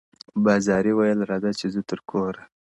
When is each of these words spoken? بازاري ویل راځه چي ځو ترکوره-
بازاري 0.43 0.91
ویل 0.97 1.19
راځه 1.29 1.51
چي 1.59 1.67
ځو 1.73 1.81
ترکوره- 1.89 2.43